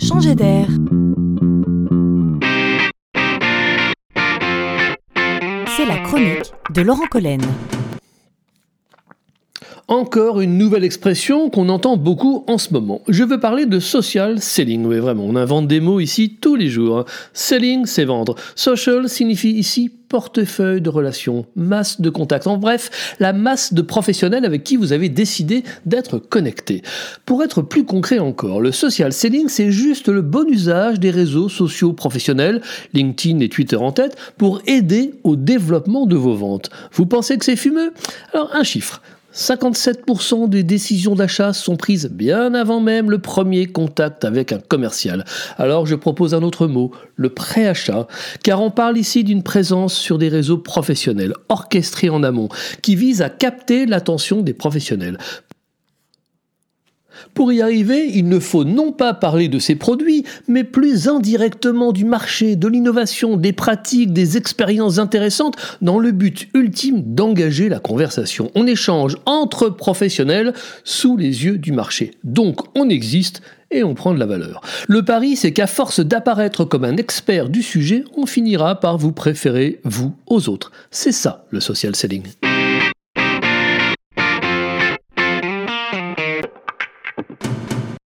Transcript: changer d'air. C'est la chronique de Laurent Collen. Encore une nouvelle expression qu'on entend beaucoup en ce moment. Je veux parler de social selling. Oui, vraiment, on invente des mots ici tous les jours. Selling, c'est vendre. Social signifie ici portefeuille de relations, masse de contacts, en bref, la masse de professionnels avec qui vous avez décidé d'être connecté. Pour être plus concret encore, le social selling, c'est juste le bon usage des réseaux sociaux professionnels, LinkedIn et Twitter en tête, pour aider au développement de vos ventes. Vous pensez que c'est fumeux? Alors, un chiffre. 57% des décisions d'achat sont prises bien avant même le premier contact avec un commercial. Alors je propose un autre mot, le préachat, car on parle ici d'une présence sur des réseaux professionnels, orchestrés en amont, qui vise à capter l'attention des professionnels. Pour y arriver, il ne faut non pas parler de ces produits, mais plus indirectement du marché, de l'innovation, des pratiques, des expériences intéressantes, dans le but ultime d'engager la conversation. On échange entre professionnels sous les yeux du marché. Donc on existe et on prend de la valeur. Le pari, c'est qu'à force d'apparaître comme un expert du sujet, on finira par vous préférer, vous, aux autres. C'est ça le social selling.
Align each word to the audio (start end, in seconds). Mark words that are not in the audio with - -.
changer 0.00 0.34
d'air. 0.34 0.66
C'est 5.76 5.86
la 5.86 5.98
chronique 5.98 6.52
de 6.74 6.82
Laurent 6.82 7.06
Collen. 7.10 7.40
Encore 9.90 10.40
une 10.40 10.56
nouvelle 10.56 10.84
expression 10.84 11.50
qu'on 11.50 11.68
entend 11.68 11.96
beaucoup 11.96 12.44
en 12.46 12.58
ce 12.58 12.72
moment. 12.72 13.02
Je 13.08 13.24
veux 13.24 13.40
parler 13.40 13.66
de 13.66 13.80
social 13.80 14.40
selling. 14.40 14.86
Oui, 14.86 15.00
vraiment, 15.00 15.24
on 15.24 15.34
invente 15.34 15.66
des 15.66 15.80
mots 15.80 15.98
ici 15.98 16.38
tous 16.40 16.54
les 16.54 16.68
jours. 16.68 17.06
Selling, 17.32 17.86
c'est 17.86 18.04
vendre. 18.04 18.36
Social 18.54 19.08
signifie 19.08 19.50
ici 19.50 19.90
portefeuille 20.08 20.80
de 20.80 20.90
relations, 20.90 21.44
masse 21.56 22.00
de 22.00 22.08
contacts, 22.08 22.46
en 22.46 22.56
bref, 22.56 23.16
la 23.18 23.32
masse 23.32 23.72
de 23.72 23.82
professionnels 23.82 24.44
avec 24.44 24.62
qui 24.62 24.76
vous 24.76 24.92
avez 24.92 25.08
décidé 25.08 25.64
d'être 25.86 26.18
connecté. 26.18 26.82
Pour 27.26 27.42
être 27.42 27.60
plus 27.60 27.84
concret 27.84 28.20
encore, 28.20 28.60
le 28.60 28.70
social 28.70 29.12
selling, 29.12 29.48
c'est 29.48 29.72
juste 29.72 30.08
le 30.08 30.22
bon 30.22 30.48
usage 30.48 31.00
des 31.00 31.10
réseaux 31.10 31.48
sociaux 31.48 31.94
professionnels, 31.94 32.60
LinkedIn 32.92 33.40
et 33.40 33.48
Twitter 33.48 33.74
en 33.74 33.90
tête, 33.90 34.16
pour 34.38 34.62
aider 34.68 35.14
au 35.24 35.34
développement 35.34 36.06
de 36.06 36.14
vos 36.14 36.34
ventes. 36.34 36.70
Vous 36.92 37.06
pensez 37.06 37.38
que 37.38 37.44
c'est 37.44 37.56
fumeux? 37.56 37.92
Alors, 38.32 38.50
un 38.54 38.62
chiffre. 38.62 39.02
57% 39.34 40.48
des 40.48 40.62
décisions 40.62 41.14
d'achat 41.14 41.52
sont 41.52 41.76
prises 41.76 42.08
bien 42.10 42.54
avant 42.54 42.80
même 42.80 43.10
le 43.10 43.18
premier 43.18 43.66
contact 43.66 44.24
avec 44.24 44.52
un 44.52 44.58
commercial. 44.58 45.24
Alors 45.56 45.86
je 45.86 45.94
propose 45.94 46.34
un 46.34 46.42
autre 46.42 46.66
mot, 46.66 46.90
le 47.16 47.28
préachat, 47.28 48.08
car 48.42 48.60
on 48.60 48.70
parle 48.70 48.98
ici 48.98 49.22
d'une 49.22 49.42
présence 49.42 49.94
sur 49.94 50.18
des 50.18 50.28
réseaux 50.28 50.58
professionnels, 50.58 51.34
orchestrés 51.48 52.10
en 52.10 52.22
amont, 52.22 52.48
qui 52.82 52.96
vise 52.96 53.22
à 53.22 53.30
capter 53.30 53.86
l'attention 53.86 54.42
des 54.42 54.54
professionnels. 54.54 55.18
Pour 57.34 57.52
y 57.52 57.62
arriver, 57.62 58.10
il 58.12 58.28
ne 58.28 58.38
faut 58.38 58.64
non 58.64 58.92
pas 58.92 59.14
parler 59.14 59.48
de 59.48 59.58
ces 59.58 59.74
produits, 59.74 60.24
mais 60.48 60.64
plus 60.64 61.08
indirectement 61.08 61.92
du 61.92 62.04
marché, 62.04 62.56
de 62.56 62.68
l'innovation, 62.68 63.36
des 63.36 63.52
pratiques, 63.52 64.12
des 64.12 64.36
expériences 64.36 64.98
intéressantes, 64.98 65.56
dans 65.82 65.98
le 65.98 66.12
but 66.12 66.48
ultime 66.54 67.02
d'engager 67.14 67.68
la 67.68 67.78
conversation. 67.78 68.50
On 68.54 68.66
échange 68.66 69.16
entre 69.26 69.68
professionnels 69.68 70.52
sous 70.84 71.16
les 71.16 71.44
yeux 71.44 71.58
du 71.58 71.72
marché. 71.72 72.12
Donc 72.24 72.60
on 72.76 72.88
existe 72.88 73.42
et 73.70 73.84
on 73.84 73.94
prend 73.94 74.12
de 74.12 74.18
la 74.18 74.26
valeur. 74.26 74.60
Le 74.88 75.04
pari, 75.04 75.36
c'est 75.36 75.52
qu'à 75.52 75.66
force 75.66 76.00
d'apparaître 76.00 76.64
comme 76.64 76.84
un 76.84 76.96
expert 76.96 77.48
du 77.48 77.62
sujet, 77.62 78.04
on 78.16 78.26
finira 78.26 78.80
par 78.80 78.98
vous 78.98 79.12
préférer, 79.12 79.80
vous, 79.84 80.12
aux 80.26 80.48
autres. 80.48 80.72
C'est 80.90 81.12
ça 81.12 81.44
le 81.50 81.60
social 81.60 81.94
selling. 81.94 82.24